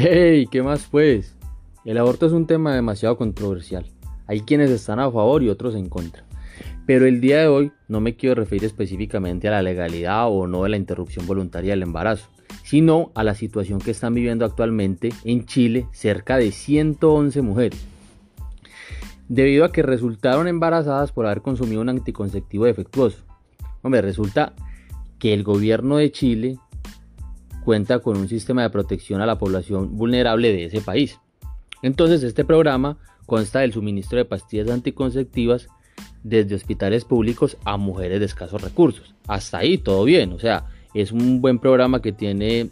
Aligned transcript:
¡Hey! 0.00 0.46
¿Qué 0.48 0.62
más 0.62 0.86
pues? 0.88 1.34
El 1.84 1.98
aborto 1.98 2.26
es 2.26 2.32
un 2.32 2.46
tema 2.46 2.72
demasiado 2.72 3.16
controversial. 3.16 3.84
Hay 4.28 4.42
quienes 4.42 4.70
están 4.70 5.00
a 5.00 5.10
favor 5.10 5.42
y 5.42 5.48
otros 5.48 5.74
en 5.74 5.88
contra. 5.88 6.22
Pero 6.86 7.04
el 7.04 7.20
día 7.20 7.40
de 7.40 7.48
hoy 7.48 7.72
no 7.88 8.00
me 8.00 8.14
quiero 8.14 8.36
referir 8.36 8.64
específicamente 8.64 9.48
a 9.48 9.50
la 9.50 9.62
legalidad 9.62 10.28
o 10.28 10.46
no 10.46 10.62
de 10.62 10.68
la 10.68 10.76
interrupción 10.76 11.26
voluntaria 11.26 11.72
del 11.72 11.82
embarazo, 11.82 12.28
sino 12.62 13.10
a 13.16 13.24
la 13.24 13.34
situación 13.34 13.80
que 13.80 13.90
están 13.90 14.14
viviendo 14.14 14.44
actualmente 14.44 15.08
en 15.24 15.46
Chile 15.46 15.88
cerca 15.90 16.36
de 16.36 16.52
111 16.52 17.42
mujeres. 17.42 17.84
Debido 19.28 19.64
a 19.64 19.72
que 19.72 19.82
resultaron 19.82 20.46
embarazadas 20.46 21.10
por 21.10 21.26
haber 21.26 21.42
consumido 21.42 21.80
un 21.80 21.88
anticonceptivo 21.88 22.66
defectuoso. 22.66 23.24
Hombre, 23.82 24.00
resulta 24.00 24.52
que 25.18 25.34
el 25.34 25.42
gobierno 25.42 25.96
de 25.96 26.12
Chile 26.12 26.60
cuenta 27.68 27.98
con 27.98 28.16
un 28.16 28.28
sistema 28.28 28.62
de 28.62 28.70
protección 28.70 29.20
a 29.20 29.26
la 29.26 29.36
población 29.36 29.98
vulnerable 29.98 30.54
de 30.54 30.64
ese 30.64 30.80
país. 30.80 31.20
Entonces 31.82 32.22
este 32.22 32.42
programa 32.42 32.96
consta 33.26 33.60
del 33.60 33.74
suministro 33.74 34.16
de 34.16 34.24
pastillas 34.24 34.70
anticonceptivas 34.70 35.68
desde 36.22 36.54
hospitales 36.54 37.04
públicos 37.04 37.58
a 37.66 37.76
mujeres 37.76 38.20
de 38.20 38.24
escasos 38.24 38.62
recursos. 38.62 39.14
Hasta 39.26 39.58
ahí 39.58 39.76
todo 39.76 40.04
bien, 40.04 40.32
o 40.32 40.38
sea, 40.38 40.64
es 40.94 41.12
un 41.12 41.42
buen 41.42 41.58
programa 41.58 42.00
que 42.00 42.10
tiene 42.10 42.70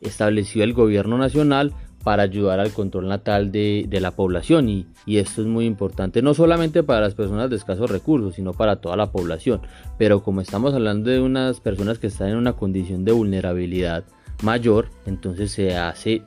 establecido 0.00 0.64
el 0.64 0.72
gobierno 0.72 1.18
nacional 1.18 1.74
para 2.02 2.24
ayudar 2.24 2.60
al 2.60 2.72
control 2.72 3.08
natal 3.08 3.52
de, 3.52 3.86
la 4.00 4.10
población. 4.10 4.68
Y, 4.68 4.86
y, 5.06 5.18
esto 5.18 5.42
es 5.42 5.46
muy 5.46 5.66
importante 5.66 6.22
no 6.22 6.34
solamente 6.34 6.82
para 6.82 7.00
las 7.00 7.14
personas 7.14 7.50
de 7.50 7.56
escasos 7.56 7.90
recursos 7.90 8.34
sino 8.34 8.52
para 8.52 8.76
toda 8.76 8.96
la 8.96 9.10
población. 9.10 9.60
Pero 9.98 10.22
como 10.22 10.40
estamos 10.40 10.74
hablando 10.74 11.10
de 11.10 11.20
unas 11.20 11.60
personas 11.60 11.98
que 11.98 12.08
están 12.08 12.28
en 12.28 12.36
una 12.36 12.54
condición 12.54 13.04
de 13.04 13.12
vulnerabilidad 13.12 14.04
mayor 14.42 14.88
entonces 15.06 15.52
se 15.52 15.76
hace 15.76 16.22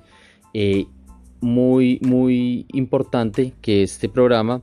eh, 0.53 0.85
muy 1.41 1.99
muy 2.01 2.65
importante 2.71 3.53
que 3.61 3.83
este 3.83 4.07
programa 4.07 4.61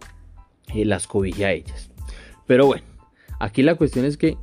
eh, 0.75 0.85
las 0.85 1.07
cobije 1.07 1.45
a 1.45 1.53
ellas. 1.53 1.91
Pero 2.47 2.67
bueno 2.67 2.93
aquí 3.43 3.63
la 3.63 3.75
cuestión 3.75 4.05
es 4.05 4.17
que 4.17 4.39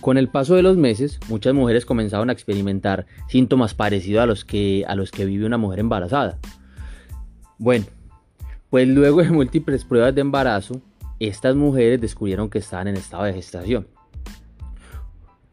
con 0.00 0.16
el 0.16 0.28
paso 0.28 0.54
de 0.54 0.62
los 0.62 0.76
meses, 0.76 1.20
muchas 1.28 1.54
mujeres 1.54 1.84
comenzaron 1.84 2.30
a 2.30 2.32
experimentar 2.32 3.06
síntomas 3.28 3.74
parecidos 3.74 4.22
a 4.22 4.26
los 4.26 4.44
que, 4.44 4.84
a 4.88 4.94
los 4.94 5.10
que 5.10 5.24
vive 5.24 5.46
una 5.46 5.58
mujer 5.58 5.80
embarazada. 5.80 6.38
Bueno, 7.58 7.84
pues 8.70 8.88
luego 8.88 9.22
de 9.22 9.30
múltiples 9.30 9.84
pruebas 9.84 10.14
de 10.14 10.22
embarazo, 10.22 10.80
estas 11.18 11.54
mujeres 11.54 12.00
descubrieron 12.00 12.48
que 12.48 12.58
estaban 12.58 12.88
en 12.88 12.96
estado 12.96 13.24
de 13.24 13.34
gestación. 13.34 13.86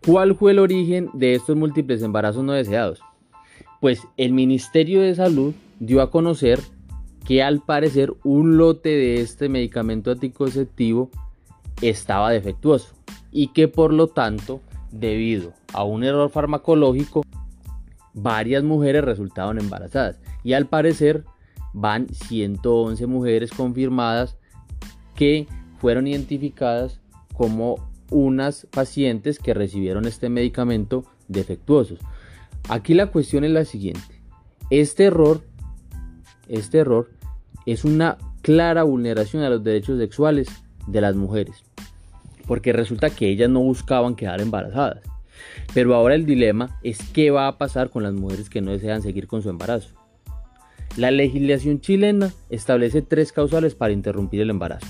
¿Cuál 0.06 0.36
fue 0.36 0.52
el 0.52 0.59
origen 0.59 1.09
de 1.14 1.36
estos 1.36 1.58
múltiples 1.58 2.02
embarazos 2.02 2.44
no 2.44 2.54
deseados? 2.54 3.02
Pues 3.82 4.02
el 4.16 4.32
Ministerio 4.32 5.02
de 5.02 5.14
Salud 5.14 5.54
dio 5.80 6.02
a 6.02 6.09
conocer 6.09 6.59
que 7.26 7.44
al 7.44 7.59
parecer 7.59 8.14
un 8.23 8.58
lote 8.58 8.89
de 8.89 9.20
este 9.20 9.50
medicamento 9.50 10.11
anticonceptivo 10.11 11.11
estaba 11.82 12.32
defectuoso 12.32 12.98
y 13.31 13.47
que 13.50 13.67
por 13.67 13.94
lo 13.94 14.08
tanto, 14.08 14.61
debido 14.92 15.53
a 15.73 15.83
un 15.83 16.03
error 16.03 16.30
farmacológico, 16.30 17.23
varias 18.14 18.64
mujeres 18.64 19.03
resultaron 19.03 19.59
embarazadas 19.59 20.20
y 20.44 20.53
al 20.53 20.67
parecer 20.67 21.23
van 21.73 22.08
111 22.09 23.05
mujeres 23.05 23.52
confirmadas 23.52 24.38
que 25.16 25.48
fueron 25.80 26.08
identificadas 26.08 27.00
como 27.33 27.75
unas 28.09 28.66
pacientes 28.72 29.38
que 29.38 29.53
recibieron 29.53 30.05
este 30.05 30.30
medicamento 30.30 31.05
defectuosos. 31.28 32.00
Aquí 32.70 32.94
la 32.94 33.08
cuestión 33.08 33.44
es 33.44 33.52
la 33.52 33.66
siguiente. 33.66 34.22
Este 34.70 35.05
error, 35.05 35.42
este 36.48 36.80
error 36.80 37.11
es 37.65 37.86
una 37.86 38.17
clara 38.42 38.83
vulneración 38.83 39.44
a 39.44 39.49
los 39.49 39.64
derechos 39.64 39.99
sexuales 39.99 40.48
de 40.88 41.02
las 41.02 41.15
mujeres 41.15 41.67
porque 42.47 42.73
resulta 42.73 43.09
que 43.09 43.30
ellas 43.30 43.49
no 43.49 43.59
buscaban 43.59 44.15
quedar 44.15 44.41
embarazadas. 44.41 45.03
Pero 45.73 45.93
ahora 45.93 46.15
el 46.15 46.25
dilema 46.25 46.80
es 46.81 46.97
qué 47.13 47.30
va 47.30 47.47
a 47.47 47.58
pasar 47.58 47.89
con 47.89 48.03
las 48.03 48.13
mujeres 48.13 48.49
que 48.49 48.61
no 48.61 48.71
desean 48.71 49.02
seguir 49.02 49.27
con 49.27 49.41
su 49.43 49.49
embarazo. 49.49 49.89
La 50.95 51.11
legislación 51.11 51.80
chilena 51.80 52.33
establece 52.49 53.03
tres 53.03 53.31
causales 53.31 53.75
para 53.75 53.93
interrumpir 53.93 54.41
el 54.41 54.49
embarazo. 54.49 54.87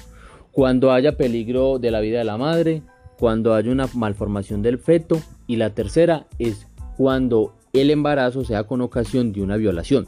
Cuando 0.52 0.92
haya 0.92 1.18
peligro 1.18 1.80
de 1.80 1.92
la 1.92 2.00
vida 2.00 2.20
de 2.20 2.24
la 2.24 2.38
madre, 2.38 2.82
cuando 3.20 3.54
haya 3.54 3.72
una 3.72 3.90
malformación 3.94 4.62
del 4.62 4.78
feto 4.78 5.20
y 5.48 5.58
la 5.58 5.72
tercera 5.72 6.28
es 6.40 6.68
cuando 6.96 7.56
el 7.74 7.92
embarazo 7.92 8.46
sea 8.46 8.64
con 8.64 8.82
ocasión 8.82 9.34
de 9.34 9.42
una 9.42 9.58
violación. 9.58 10.08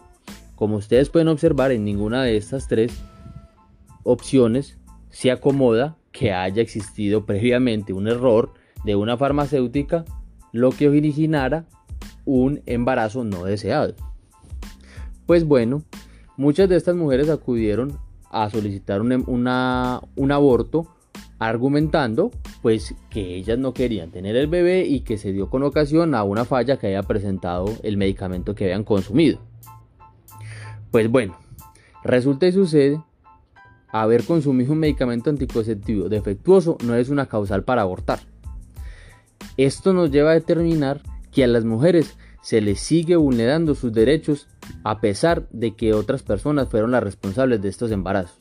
Como 0.55 0.77
ustedes 0.77 1.09
pueden 1.09 1.27
observar, 1.27 1.71
en 1.71 1.85
ninguna 1.85 2.23
de 2.23 2.37
estas 2.37 2.67
tres 2.67 2.93
opciones 4.03 4.78
se 5.09 5.31
acomoda 5.31 5.97
que 6.11 6.33
haya 6.33 6.61
existido 6.61 7.25
previamente 7.25 7.93
un 7.93 8.07
error 8.07 8.53
de 8.83 8.95
una 8.95 9.17
farmacéutica, 9.17 10.05
lo 10.51 10.71
que 10.71 10.87
originara 10.87 11.65
un 12.25 12.61
embarazo 12.65 13.23
no 13.23 13.43
deseado. 13.43 13.95
Pues 15.25 15.45
bueno, 15.45 15.83
muchas 16.37 16.69
de 16.69 16.75
estas 16.75 16.95
mujeres 16.95 17.29
acudieron 17.29 17.99
a 18.31 18.49
solicitar 18.49 19.01
un, 19.01 19.23
un 20.15 20.31
aborto 20.31 20.87
argumentando 21.39 22.31
pues 22.61 22.93
que 23.09 23.35
ellas 23.35 23.57
no 23.57 23.73
querían 23.73 24.11
tener 24.11 24.35
el 24.35 24.47
bebé 24.47 24.85
y 24.85 25.01
que 25.01 25.17
se 25.17 25.31
dio 25.31 25.49
con 25.49 25.63
ocasión 25.63 26.13
a 26.13 26.23
una 26.23 26.45
falla 26.45 26.77
que 26.77 26.87
haya 26.87 27.03
presentado 27.03 27.65
el 27.83 27.97
medicamento 27.97 28.55
que 28.55 28.65
habían 28.65 28.83
consumido. 28.83 29.39
Pues 30.91 31.09
bueno, 31.09 31.37
resulta 32.03 32.47
y 32.47 32.51
sucede 32.51 33.01
haber 33.91 34.23
consumido 34.23 34.73
un 34.73 34.79
medicamento 34.79 35.29
anticonceptivo 35.29 36.09
defectuoso 36.09 36.77
no 36.83 36.95
es 36.95 37.09
una 37.09 37.27
causal 37.27 37.63
para 37.63 37.81
abortar. 37.81 38.19
Esto 39.57 39.93
nos 39.93 40.11
lleva 40.11 40.31
a 40.31 40.35
determinar 40.35 41.01
que 41.31 41.43
a 41.43 41.47
las 41.47 41.65
mujeres 41.65 42.15
se 42.41 42.61
les 42.61 42.79
sigue 42.79 43.15
vulnerando 43.15 43.75
sus 43.75 43.91
derechos 43.93 44.47
a 44.83 45.01
pesar 45.01 45.47
de 45.51 45.75
que 45.75 45.93
otras 45.93 46.23
personas 46.23 46.69
fueron 46.69 46.91
las 46.91 47.03
responsables 47.03 47.61
de 47.61 47.69
estos 47.69 47.91
embarazos. 47.91 48.37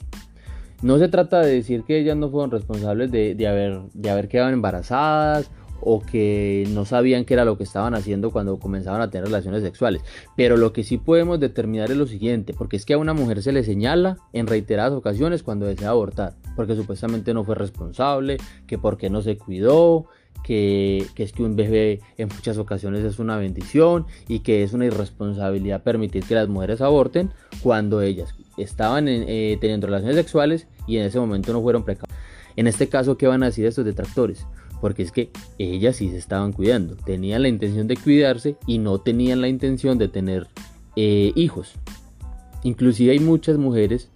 No 0.82 0.98
se 0.98 1.08
trata 1.08 1.40
de 1.40 1.54
decir 1.54 1.82
que 1.82 1.98
ellas 1.98 2.16
no 2.16 2.30
fueron 2.30 2.52
responsables 2.52 3.10
de, 3.10 3.48
haber, 3.48 3.80
de 3.94 4.10
haber 4.10 4.28
quedado 4.28 4.50
embarazadas 4.50 5.50
o 5.80 6.00
que 6.00 6.66
no 6.70 6.84
sabían 6.84 7.24
qué 7.24 7.34
era 7.34 7.44
lo 7.44 7.56
que 7.56 7.64
estaban 7.64 7.94
haciendo 7.94 8.30
cuando 8.30 8.58
comenzaban 8.58 9.00
a 9.00 9.10
tener 9.10 9.26
relaciones 9.26 9.62
sexuales. 9.62 10.02
Pero 10.36 10.56
lo 10.56 10.72
que 10.72 10.84
sí 10.84 10.98
podemos 10.98 11.40
determinar 11.40 11.90
es 11.90 11.96
lo 11.96 12.06
siguiente, 12.06 12.54
porque 12.54 12.76
es 12.76 12.84
que 12.84 12.94
a 12.94 12.98
una 12.98 13.14
mujer 13.14 13.42
se 13.42 13.52
le 13.52 13.64
señala 13.64 14.18
en 14.32 14.46
reiteradas 14.46 14.92
ocasiones 14.92 15.42
cuando 15.42 15.66
desea 15.66 15.90
abortar, 15.90 16.34
porque 16.56 16.76
supuestamente 16.76 17.34
no 17.34 17.44
fue 17.44 17.54
responsable, 17.54 18.38
que 18.66 18.78
porque 18.78 19.10
no 19.10 19.22
se 19.22 19.36
cuidó, 19.36 20.06
que, 20.42 21.06
es 21.16 21.32
que 21.32 21.42
un 21.42 21.56
bebé 21.56 22.00
en 22.16 22.28
muchas 22.28 22.58
ocasiones 22.58 23.04
es 23.04 23.18
una 23.18 23.36
bendición 23.36 24.06
y 24.28 24.40
que 24.40 24.62
es 24.62 24.72
una 24.72 24.86
irresponsabilidad 24.86 25.82
permitir 25.82 26.24
que 26.24 26.34
las 26.34 26.48
mujeres 26.48 26.80
aborten 26.80 27.32
cuando 27.62 28.00
ellas 28.00 28.34
estaban 28.56 29.06
eh, 29.08 29.58
teniendo 29.60 29.86
relaciones 29.86 30.16
sexuales 30.16 30.66
y 30.86 30.96
en 30.96 31.04
ese 31.04 31.18
momento 31.18 31.52
no 31.52 31.62
fueron 31.62 31.84
precavidas. 31.84 32.18
En 32.56 32.66
este 32.66 32.88
caso, 32.88 33.16
¿qué 33.16 33.26
van 33.26 33.42
a 33.42 33.46
decir 33.46 33.66
estos 33.66 33.84
detractores? 33.84 34.46
Porque 34.80 35.02
es 35.02 35.12
que 35.12 35.30
ellas 35.58 35.96
sí 35.96 36.08
se 36.10 36.18
estaban 36.18 36.52
cuidando, 36.52 36.96
tenían 36.96 37.42
la 37.42 37.48
intención 37.48 37.86
de 37.86 37.96
cuidarse 37.96 38.56
y 38.66 38.78
no 38.78 38.98
tenían 38.98 39.40
la 39.40 39.48
intención 39.48 39.98
de 39.98 40.08
tener 40.08 40.46
eh, 40.96 41.32
hijos. 41.34 41.74
Inclusive 42.62 43.12
hay 43.12 43.20
muchas 43.20 43.56
mujeres 43.58 44.10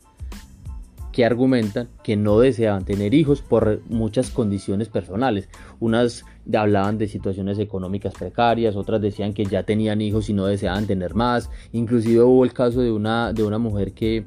que 1.12 1.24
argumentan 1.24 1.88
que 2.02 2.16
no 2.16 2.40
deseaban 2.40 2.84
tener 2.84 3.14
hijos 3.14 3.42
por 3.42 3.82
muchas 3.88 4.30
condiciones 4.30 4.88
personales. 4.88 5.48
Unas 5.78 6.24
hablaban 6.52 6.98
de 6.98 7.06
situaciones 7.06 7.58
económicas 7.58 8.14
precarias, 8.14 8.76
otras 8.76 9.00
decían 9.00 9.34
que 9.34 9.44
ya 9.44 9.62
tenían 9.62 10.00
hijos 10.00 10.30
y 10.30 10.32
no 10.32 10.46
deseaban 10.46 10.86
tener 10.86 11.14
más. 11.14 11.50
Inclusive 11.72 12.22
hubo 12.22 12.44
el 12.44 12.52
caso 12.52 12.80
de 12.80 12.90
una, 12.90 13.32
de 13.32 13.44
una 13.44 13.58
mujer 13.58 13.92
que 13.92 14.24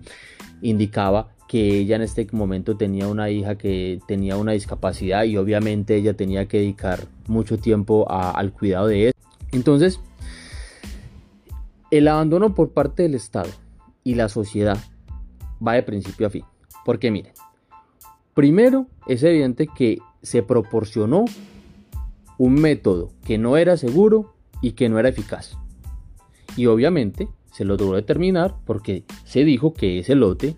indicaba 0.62 1.35
que 1.48 1.80
ella 1.80 1.96
en 1.96 2.02
este 2.02 2.28
momento 2.32 2.76
tenía 2.76 3.08
una 3.08 3.30
hija 3.30 3.56
que 3.56 4.00
tenía 4.08 4.38
una 4.38 4.54
discapacidad 4.54 5.24
y 5.26 5.38
obviamente 5.38 5.96
ella 5.96 6.16
tenía 6.16 6.48
que 6.48 6.58
dedicar 6.58 7.08
mucho 7.28 7.58
tiempo 7.58 8.06
al 8.10 8.52
cuidado 8.52 8.88
de 8.88 9.08
él. 9.08 9.14
Entonces, 9.52 10.00
el 11.92 12.08
abandono 12.08 12.56
por 12.56 12.72
parte 12.72 13.04
del 13.04 13.16
Estado 13.16 13.50
y 14.04 14.16
la 14.16 14.28
sociedad 14.30 14.78
va 15.66 15.74
de 15.74 15.84
principio 15.84 16.28
a 16.28 16.30
fin. 16.30 16.44
Porque 16.84 17.12
miren, 17.12 17.34
primero 18.34 18.88
es 19.08 19.24
evidente 19.24 19.68
que 19.68 20.00
se 20.22 20.44
proporcionó 20.44 21.26
un 22.38 22.56
método 22.56 23.12
que 23.26 23.38
no 23.38 23.58
era 23.58 23.78
seguro 23.78 24.34
y 24.62 24.74
que 24.74 24.90
no 24.90 25.00
era 25.00 25.10
eficaz. 25.10 25.58
Y 26.58 26.66
obviamente 26.66 27.28
se 27.52 27.66
logró 27.66 27.94
determinar 27.94 28.56
porque 28.66 29.04
se 29.24 29.46
dijo 29.46 29.74
que 29.74 30.00
ese 30.00 30.16
lote 30.16 30.56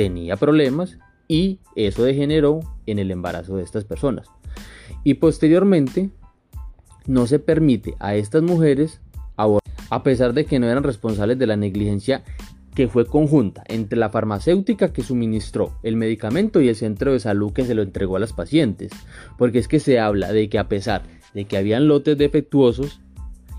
tenía 0.00 0.36
problemas 0.36 0.96
y 1.28 1.58
eso 1.76 2.04
degeneró 2.04 2.60
en 2.86 2.98
el 2.98 3.10
embarazo 3.10 3.58
de 3.58 3.64
estas 3.64 3.84
personas. 3.84 4.28
Y 5.04 5.14
posteriormente 5.14 6.08
no 7.06 7.26
se 7.26 7.38
permite 7.38 7.96
a 7.98 8.14
estas 8.14 8.42
mujeres 8.42 9.02
abortar. 9.36 9.70
a 9.90 10.02
pesar 10.02 10.32
de 10.32 10.46
que 10.46 10.58
no 10.58 10.66
eran 10.70 10.84
responsables 10.84 11.38
de 11.38 11.46
la 11.46 11.56
negligencia 11.56 12.24
que 12.74 12.88
fue 12.88 13.04
conjunta 13.04 13.62
entre 13.66 13.98
la 13.98 14.08
farmacéutica 14.08 14.90
que 14.90 15.02
suministró 15.02 15.74
el 15.82 15.96
medicamento 15.96 16.62
y 16.62 16.70
el 16.70 16.76
centro 16.76 17.12
de 17.12 17.20
salud 17.20 17.52
que 17.52 17.66
se 17.66 17.74
lo 17.74 17.82
entregó 17.82 18.16
a 18.16 18.20
las 18.20 18.32
pacientes. 18.32 18.92
Porque 19.36 19.58
es 19.58 19.68
que 19.68 19.80
se 19.80 20.00
habla 20.00 20.32
de 20.32 20.48
que 20.48 20.58
a 20.58 20.68
pesar 20.68 21.02
de 21.34 21.44
que 21.44 21.58
habían 21.58 21.88
lotes 21.88 22.16
defectuosos 22.16 23.02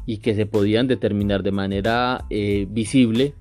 y 0.08 0.18
que 0.18 0.34
se 0.34 0.48
podían 0.48 0.88
determinar 0.88 1.44
de 1.44 1.52
manera 1.52 2.26
eh, 2.32 2.66
visible 2.68 3.36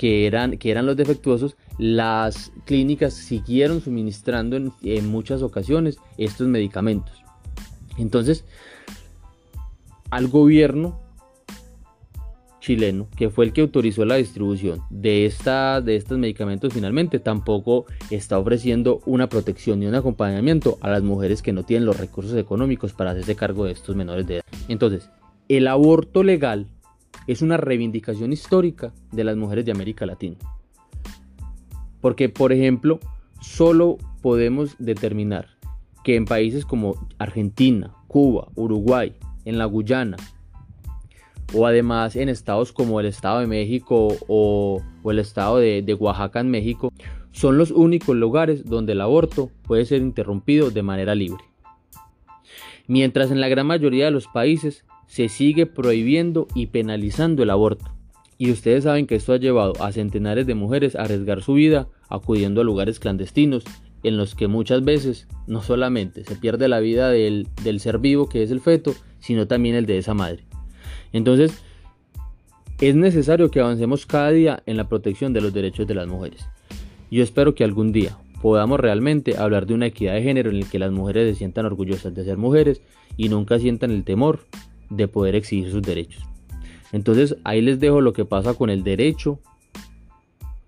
que 0.00 0.26
eran, 0.26 0.56
que 0.56 0.70
eran 0.70 0.86
los 0.86 0.96
defectuosos, 0.96 1.58
las 1.76 2.52
clínicas 2.64 3.12
siguieron 3.12 3.82
suministrando 3.82 4.56
en 4.56 5.06
muchas 5.08 5.42
ocasiones 5.42 5.98
estos 6.16 6.48
medicamentos. 6.48 7.22
Entonces, 7.98 8.46
al 10.08 10.28
gobierno 10.28 10.98
chileno, 12.60 13.08
que 13.14 13.28
fue 13.28 13.44
el 13.44 13.52
que 13.52 13.60
autorizó 13.60 14.06
la 14.06 14.14
distribución 14.14 14.80
de, 14.88 15.26
esta, 15.26 15.82
de 15.82 15.96
estos 15.96 16.16
medicamentos 16.16 16.72
finalmente, 16.72 17.18
tampoco 17.18 17.84
está 18.08 18.38
ofreciendo 18.38 19.02
una 19.04 19.28
protección 19.28 19.80
ni 19.80 19.86
un 19.86 19.96
acompañamiento 19.96 20.78
a 20.80 20.88
las 20.88 21.02
mujeres 21.02 21.42
que 21.42 21.52
no 21.52 21.64
tienen 21.64 21.84
los 21.84 22.00
recursos 22.00 22.38
económicos 22.38 22.94
para 22.94 23.10
hacerse 23.10 23.36
cargo 23.36 23.66
de 23.66 23.72
estos 23.72 23.96
menores 23.96 24.26
de 24.26 24.36
edad. 24.36 24.44
Entonces, 24.66 25.10
el 25.50 25.68
aborto 25.68 26.22
legal 26.22 26.68
es 27.26 27.42
una 27.42 27.56
reivindicación 27.56 28.32
histórica 28.32 28.92
de 29.12 29.24
las 29.24 29.36
mujeres 29.36 29.64
de 29.64 29.72
América 29.72 30.06
Latina. 30.06 30.36
Porque, 32.00 32.28
por 32.28 32.52
ejemplo, 32.52 32.98
solo 33.40 33.98
podemos 34.22 34.76
determinar 34.78 35.48
que 36.04 36.16
en 36.16 36.24
países 36.24 36.64
como 36.64 37.08
Argentina, 37.18 37.94
Cuba, 38.08 38.48
Uruguay, 38.54 39.14
en 39.44 39.58
la 39.58 39.66
Guyana, 39.66 40.16
o 41.52 41.66
además 41.66 42.16
en 42.16 42.28
estados 42.28 42.72
como 42.72 43.00
el 43.00 43.06
Estado 43.06 43.40
de 43.40 43.46
México 43.46 44.16
o, 44.28 44.82
el 45.04 45.18
Estado 45.18 45.58
de, 45.58 45.82
de 45.82 45.94
Oaxaca 45.94 46.40
en 46.40 46.50
México, 46.50 46.92
son 47.32 47.58
los 47.58 47.70
únicos 47.70 48.16
lugares 48.16 48.64
donde 48.64 48.92
el 48.92 49.00
aborto 49.00 49.50
puede 49.62 49.84
ser 49.84 50.00
interrumpido 50.00 50.70
de 50.70 50.82
manera 50.82 51.14
libre. 51.14 51.44
Mientras 52.86 53.30
en 53.30 53.40
la 53.40 53.48
gran 53.48 53.66
mayoría 53.66 54.06
de 54.06 54.10
los 54.10 54.26
países 54.26 54.84
se 55.10 55.28
sigue 55.28 55.66
prohibiendo 55.66 56.46
y 56.54 56.66
penalizando 56.66 57.42
el 57.42 57.50
aborto. 57.50 57.92
Y 58.38 58.52
ustedes 58.52 58.84
saben 58.84 59.08
que 59.08 59.16
esto 59.16 59.32
ha 59.32 59.38
llevado 59.38 59.72
a 59.82 59.90
centenares 59.90 60.46
de 60.46 60.54
mujeres 60.54 60.94
a 60.94 61.02
arriesgar 61.02 61.42
su 61.42 61.54
vida 61.54 61.88
acudiendo 62.08 62.60
a 62.60 62.64
lugares 62.64 63.00
clandestinos 63.00 63.64
en 64.04 64.16
los 64.16 64.36
que 64.36 64.46
muchas 64.46 64.84
veces 64.84 65.26
no 65.48 65.62
solamente 65.62 66.22
se 66.22 66.36
pierde 66.36 66.68
la 66.68 66.78
vida 66.78 67.10
del, 67.10 67.48
del 67.64 67.80
ser 67.80 67.98
vivo 67.98 68.28
que 68.28 68.44
es 68.44 68.52
el 68.52 68.60
feto, 68.60 68.94
sino 69.18 69.48
también 69.48 69.74
el 69.74 69.84
de 69.84 69.98
esa 69.98 70.14
madre. 70.14 70.44
Entonces, 71.12 71.60
es 72.80 72.94
necesario 72.94 73.50
que 73.50 73.58
avancemos 73.58 74.06
cada 74.06 74.30
día 74.30 74.62
en 74.64 74.76
la 74.76 74.88
protección 74.88 75.32
de 75.32 75.40
los 75.40 75.52
derechos 75.52 75.88
de 75.88 75.96
las 75.96 76.06
mujeres. 76.06 76.46
Yo 77.10 77.24
espero 77.24 77.56
que 77.56 77.64
algún 77.64 77.90
día 77.90 78.16
podamos 78.40 78.78
realmente 78.78 79.36
hablar 79.36 79.66
de 79.66 79.74
una 79.74 79.86
equidad 79.86 80.14
de 80.14 80.22
género 80.22 80.50
en 80.50 80.56
el 80.56 80.70
que 80.70 80.78
las 80.78 80.92
mujeres 80.92 81.28
se 81.32 81.38
sientan 81.38 81.66
orgullosas 81.66 82.14
de 82.14 82.24
ser 82.24 82.36
mujeres 82.36 82.80
y 83.16 83.28
nunca 83.28 83.58
sientan 83.58 83.90
el 83.90 84.04
temor 84.04 84.46
de 84.90 85.08
poder 85.08 85.34
exigir 85.34 85.70
sus 85.70 85.82
derechos. 85.82 86.22
Entonces 86.92 87.36
ahí 87.44 87.62
les 87.62 87.80
dejo 87.80 88.00
lo 88.00 88.12
que 88.12 88.24
pasa 88.24 88.54
con 88.54 88.68
el 88.68 88.82
derecho 88.82 89.40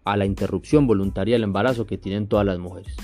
a 0.04 0.16
la 0.16 0.26
interrupción 0.26 0.86
voluntaria 0.86 1.34
del 1.34 1.44
embarazo 1.44 1.86
que 1.86 1.98
tienen 1.98 2.26
todas 2.26 2.46
las 2.46 2.58
mujeres. 2.58 2.96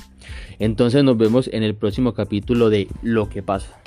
Entonces 0.59 1.05
nos 1.05 1.17
vemos 1.17 1.49
en 1.53 1.62
el 1.62 1.75
próximo 1.75 2.15
capítulo 2.15 2.70
de 2.70 2.88
Lo 3.03 3.29
que 3.29 3.43
pasa. 3.43 3.81